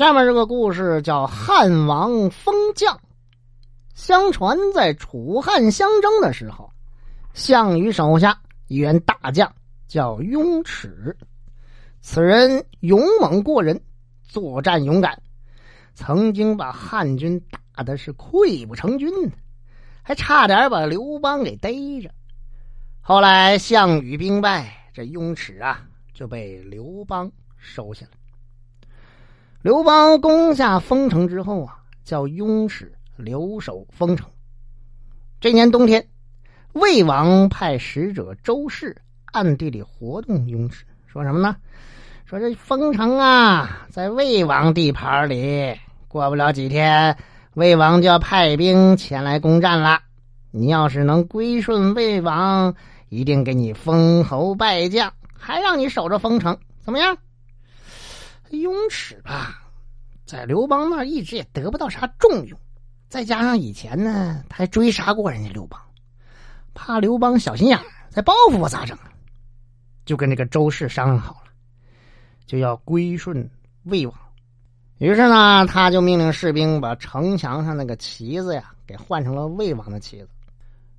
[0.00, 2.98] 下面这个故事叫汉王封将。
[3.92, 6.70] 相传在楚汉相争的时候，
[7.34, 9.54] 项羽手下一员大将
[9.88, 11.14] 叫雍齿，
[12.00, 13.78] 此人勇猛过人，
[14.22, 15.20] 作战勇敢，
[15.92, 19.12] 曾经把汉军打的是溃不成军，
[20.00, 22.10] 还差点把刘邦给逮着。
[23.02, 28.12] 后来项羽兵败，这雍齿啊就被刘邦收下了。
[29.62, 34.26] 刘邦攻下封城之后啊，叫雍齿留守封城。
[35.38, 36.06] 这年冬天，
[36.72, 38.96] 魏王派使者周氏
[39.32, 41.56] 暗地里活动雍齿，说什么呢？
[42.24, 47.18] 说这封城啊，在魏王地盘里，过不了几天，
[47.52, 50.00] 魏王就要派兵前来攻占了。
[50.52, 52.74] 你要是能归顺魏王，
[53.10, 57.18] 一定给你封侯拜将，还让你守着封城，怎么样？
[58.50, 59.62] 雍齿吧，
[60.26, 62.58] 在刘邦那一直也得不到啥重用，
[63.08, 65.80] 再加上以前呢，他还追杀过人家刘邦，
[66.74, 67.78] 怕刘邦小心眼
[68.10, 68.96] 再报复我咋整？
[70.04, 71.52] 就跟这个周氏商量好了，
[72.46, 73.48] 就要归顺
[73.84, 74.14] 魏王。
[74.98, 80.28] 于是呢，他就命令士兵把城墙上那个旗子呀，给换成了魏王的旗子。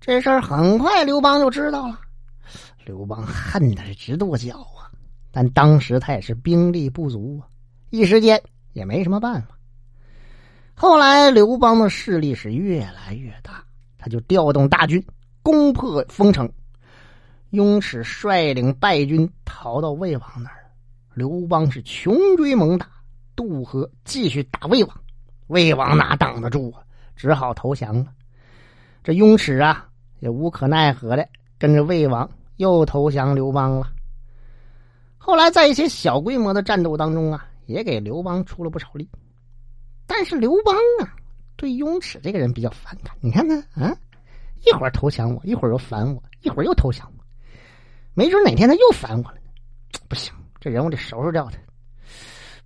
[0.00, 2.00] 这事儿很快刘邦就知道了，
[2.84, 4.83] 刘邦恨的是直跺脚啊。
[5.34, 7.50] 但当时他也是兵力不足啊，
[7.90, 8.40] 一时间
[8.72, 9.48] 也没什么办法。
[10.76, 13.64] 后来刘邦的势力是越来越大，
[13.98, 15.04] 他就调动大军
[15.42, 16.48] 攻破封城。
[17.50, 20.70] 雍齿率领败军逃到魏王那儿，
[21.14, 22.86] 刘邦是穷追猛打，
[23.34, 25.00] 渡河继续打魏王。
[25.48, 26.80] 魏王哪挡得住啊？
[27.16, 28.06] 只好投降了。
[29.02, 29.88] 这雍齿啊，
[30.20, 33.90] 也无可奈何的跟着魏王又投降刘邦了。
[35.26, 39.08] 后来，在一些小规模的战斗当中啊，也给刘邦出了不少力。
[40.06, 41.16] 但是刘邦啊，
[41.56, 43.16] 对雍齿这个人比较反感。
[43.22, 43.96] 你看他啊，
[44.66, 47.24] 一会儿投降我，一会儿又反我，一会儿又投降我，
[48.12, 49.98] 没准哪天他又反我了呢。
[50.10, 50.30] 不行，
[50.60, 51.56] 这人我得收拾掉他。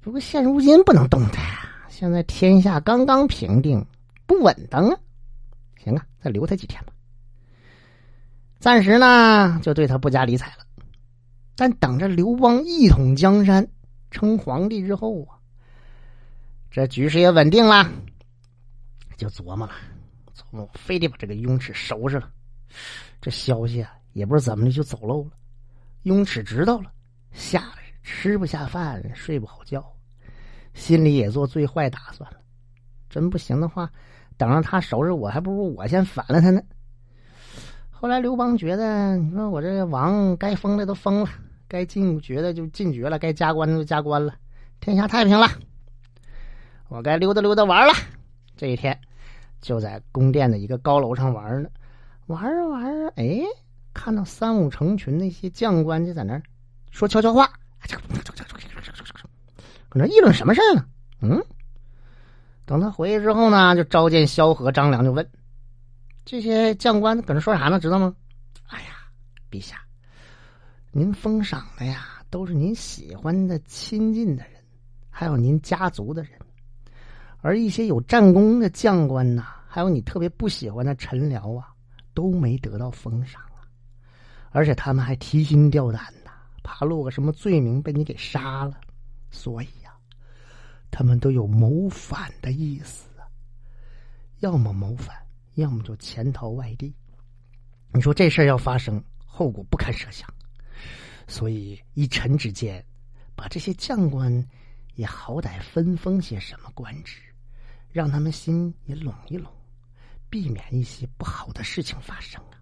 [0.00, 3.86] 不过现如今不能动他呀，现在天下刚刚平定，
[4.26, 4.98] 不稳当啊。
[5.84, 6.92] 行啊，再留他几天吧。
[8.58, 10.64] 暂时呢，就对他不加理睬了。
[11.60, 13.66] 但等着刘邦一统江山、
[14.12, 15.34] 称皇帝之后啊，
[16.70, 17.90] 这局势也稳定了，
[19.16, 19.72] 就琢磨了，
[20.36, 22.30] 琢磨非得把这个雍齿收拾了。
[23.20, 25.30] 这消息啊，也不知怎么的就走漏了。
[26.04, 26.92] 雍齿知道了，
[27.32, 29.84] 吓得吃不下饭，睡不好觉，
[30.74, 32.36] 心里也做最坏打算了。
[33.10, 33.90] 真不行的话，
[34.36, 36.62] 等着他收拾我，还不如我先反了他呢。
[37.90, 41.28] 后来刘邦觉得，你说我这个王该封的都封了。
[41.68, 44.34] 该进爵的就进爵了，该加官的就加官了，
[44.80, 45.46] 天下太平了。
[46.88, 47.92] 我该溜达溜达玩了。
[48.56, 48.98] 这一天，
[49.60, 51.68] 就在宫殿的一个高楼上玩呢，
[52.26, 53.42] 玩着玩着，哎，
[53.92, 56.42] 看到三五成群那些将官就在那儿
[56.90, 57.46] 说悄悄话，
[59.90, 60.84] 搁那议论什么事呢？
[61.20, 61.44] 嗯，
[62.64, 65.28] 等他回去之后呢，就召见萧何、张良，就问
[66.24, 67.78] 这些将官搁那说啥呢？
[67.78, 68.14] 知道吗？
[68.68, 68.88] 哎呀，
[69.50, 69.76] 陛下。
[70.90, 74.54] 您封赏的呀，都是您喜欢的、亲近的人，
[75.10, 76.32] 还有您家族的人；
[77.42, 81.68] 而一些有战功的将官呐，还有你特别不喜欢的臣僚啊，
[82.14, 83.68] 都没得到封赏啊。
[84.50, 86.30] 而且他们还提心吊胆的，
[86.62, 88.80] 怕落个什么罪名被你给杀了。
[89.30, 89.92] 所以呀，
[90.90, 93.28] 他们都有谋反的意思啊，
[94.40, 95.14] 要么谋反，
[95.56, 96.94] 要么就潜逃外地。
[97.92, 100.26] 你说这事儿要发生，后果不堪设想。
[101.28, 102.82] 所以，一臣之见，
[103.36, 104.44] 把这些将官
[104.94, 107.20] 也好歹分封些什么官职，
[107.92, 109.52] 让他们心也拢一拢，
[110.30, 112.56] 避免一些不好的事情发生啊。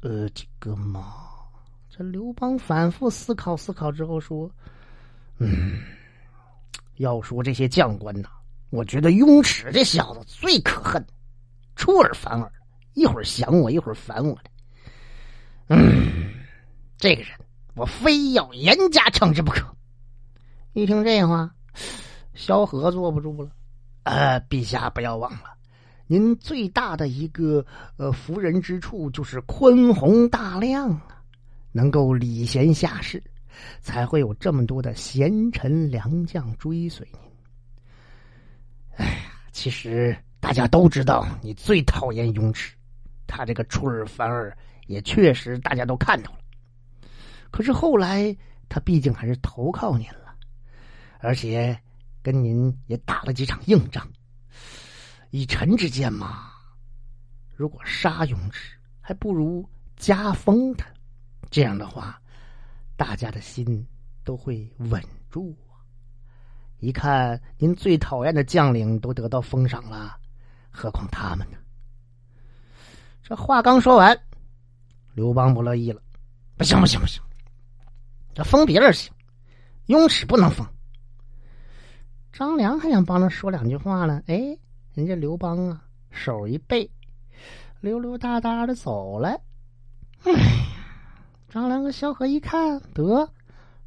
[0.00, 1.28] 呃，这个嘛，
[1.88, 4.50] 这刘邦反复思考思考之后说
[5.38, 5.80] ：“嗯，
[6.96, 8.28] 要说这些将官呐，
[8.70, 11.06] 我觉得雍齿这小子最可恨，
[11.76, 12.52] 出尔反尔，
[12.94, 14.50] 一会儿想我，一会儿烦我的。
[15.68, 16.34] 嗯，
[16.98, 17.30] 这个人。”
[17.74, 19.76] 我非要严加惩治不可。
[20.72, 21.54] 一听这话，
[22.34, 23.50] 萧何坐不住了。
[24.04, 25.54] 呃，陛下不要忘了，
[26.06, 27.64] 您最大的一个
[27.96, 31.22] 呃服人之处就是宽宏大量啊，
[31.72, 33.22] 能够礼贤下士，
[33.80, 37.20] 才会有这么多的贤臣良将追随您。
[38.96, 39.22] 哎呀，
[39.52, 42.74] 其实大家都知道，你最讨厌雍齿，
[43.26, 44.54] 他这个出尔反尔，
[44.86, 46.38] 也确实大家都看到了。
[47.54, 48.36] 可是后来，
[48.68, 50.34] 他毕竟还是投靠您了，
[51.20, 51.80] 而且
[52.20, 54.04] 跟您也打了几场硬仗。
[55.30, 56.50] 以臣之见嘛，
[57.54, 59.64] 如果杀雍齿，还不如
[59.94, 60.84] 加封他。
[61.48, 62.20] 这样的话，
[62.96, 63.86] 大家的心
[64.24, 65.00] 都会稳
[65.30, 65.78] 住啊。
[66.80, 70.16] 一看您最讨厌的将领都得到封赏了，
[70.70, 71.58] 何况他们呢？
[73.22, 74.20] 这话刚说完，
[75.14, 76.02] 刘邦不乐意了
[76.58, 77.22] ：“不行，不行，不行！
[78.34, 79.12] 这封别人行，
[79.86, 80.66] 雍齿不能封。”
[82.32, 84.58] 张良还想帮他说两句话呢，哎，
[84.92, 86.90] 人家刘邦啊，手一背，
[87.80, 89.40] 溜溜达达的走了。
[90.24, 90.38] 哎呀，
[91.48, 93.28] 张良和萧何一看，得，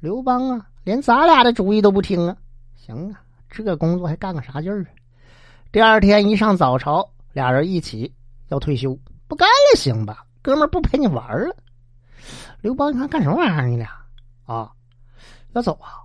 [0.00, 2.36] 刘邦啊，连咱俩的主意都不听啊！
[2.76, 4.88] 行啊，这工作还干个啥劲儿啊？
[5.72, 8.12] 第二天一上早朝，俩人一起
[8.48, 8.98] 要退休。
[9.26, 11.56] 不干了，行吧，哥们儿不陪你玩了。
[12.60, 13.66] 刘邦，你看干什么玩意儿？
[13.68, 14.03] 你俩
[14.44, 14.70] 啊，
[15.52, 16.04] 要走啊？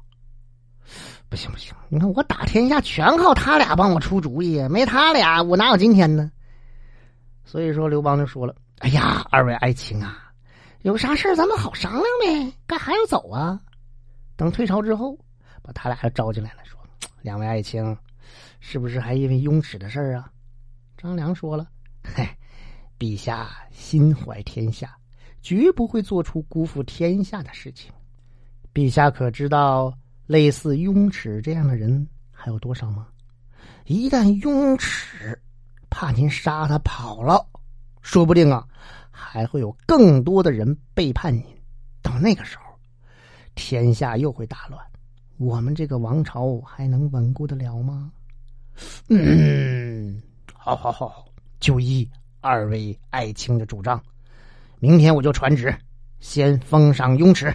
[1.30, 6.31] 不行不行，你看我打天下全靠他俩帮我出主意，没他俩我哪有今天呢？
[7.45, 10.31] 所以说，刘邦就说了：“哎呀，二位爱卿啊，
[10.81, 13.59] 有啥事咱们好商量呗，干还要走啊？
[14.36, 15.18] 等退朝之后，
[15.62, 16.80] 把他俩招进来了，说
[17.21, 17.97] 两位爱卿，
[18.59, 20.31] 是不是还因为雍齿的事儿啊？”
[20.97, 21.68] 张良说了
[22.03, 22.27] ：“嘿。”
[23.00, 24.97] 陛下心怀天下，
[25.41, 27.89] 绝不会做出辜负天下的事情。
[28.79, 29.93] 陛下可知道，
[30.25, 33.07] 类似雍齿这样的人还有多少吗？
[33.87, 35.37] 一旦雍齿
[35.89, 37.45] 怕您杀他跑了，
[38.01, 38.65] 说不定啊，
[39.11, 41.43] 还会有更多的人背叛您。
[42.01, 42.63] 到那个时候，
[43.53, 44.81] 天下又会大乱，
[45.35, 48.09] 我们这个王朝还能稳固得了吗？
[49.09, 50.21] 嗯，
[50.53, 51.25] 好好好，
[51.59, 52.09] 就依。
[52.39, 54.01] 二位爱卿的主张，
[54.79, 55.77] 明天我就传旨，
[56.21, 57.53] 先封赏雍齿。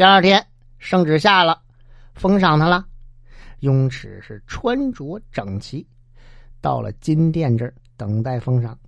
[0.00, 0.42] 第二天
[0.78, 1.60] 圣旨下了，
[2.14, 2.86] 封赏他了。
[3.58, 5.86] 雍齿是穿着整齐，
[6.62, 8.78] 到了金殿这儿等待封赏。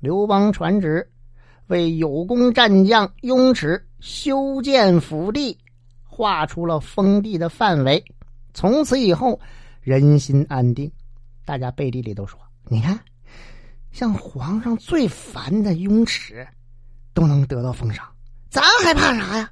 [0.00, 1.08] 刘邦传旨，
[1.68, 5.56] 为有功战将雍齿修建府地，
[6.02, 8.04] 画出了封地的范围。
[8.52, 9.38] 从此以后，
[9.80, 10.90] 人心安定。
[11.44, 12.36] 大家背地里都说
[12.66, 12.98] ：“你看。”
[13.92, 16.44] 像皇上最烦的雍齿，
[17.14, 18.04] 都能得到封赏，
[18.50, 19.48] 咱还怕啥呀？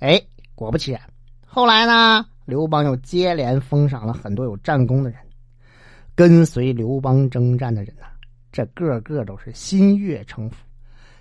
[0.00, 0.22] 哎，
[0.54, 1.00] 果不其然，
[1.44, 5.18] 后来呢，刘邦又接连封赏了很多有战功的人，
[6.14, 8.06] 跟随刘邦征战的人呐，
[8.52, 10.56] 这个个都是心悦诚服，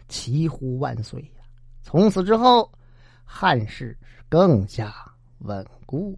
[0.07, 1.43] 齐呼万岁呀！
[1.81, 2.71] 从此之后，
[3.25, 3.97] 汉室
[4.29, 4.93] 更加
[5.39, 6.17] 稳固。